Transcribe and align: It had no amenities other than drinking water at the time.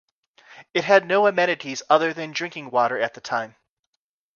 It 0.73 0.83
had 0.83 1.05
no 1.05 1.27
amenities 1.27 1.83
other 1.87 2.11
than 2.11 2.31
drinking 2.31 2.71
water 2.71 2.99
at 2.99 3.13
the 3.13 3.21
time. 3.21 3.55